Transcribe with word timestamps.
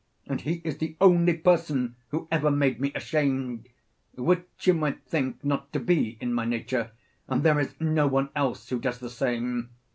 And 0.25 0.41
he 0.41 0.61
is 0.63 0.79
the 0.79 0.95
only 0.99 1.33
person 1.33 1.95
who 2.09 2.27
ever 2.31 2.49
made 2.49 2.79
me 2.81 2.91
ashamed, 2.95 3.67
which 4.15 4.47
you 4.65 4.73
might 4.73 5.03
think 5.05 5.45
not 5.45 5.71
to 5.73 5.79
be 5.79 6.17
in 6.19 6.33
my 6.33 6.43
nature, 6.43 6.89
and 7.27 7.43
there 7.43 7.59
is 7.59 7.75
no 7.79 8.07
one 8.07 8.29
else 8.35 8.67
who 8.69 8.79
does 8.79 8.97
the 8.97 9.11
same. 9.11 9.69